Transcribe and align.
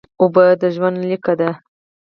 اوبه 0.21 0.45
د 0.61 0.63
ژوند 0.75 0.97
لیکه 1.09 1.33
ده 1.39 1.49